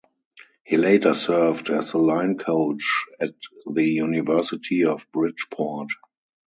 [0.63, 3.35] He later served as the line coach at
[3.67, 5.89] the University of Bridgeport.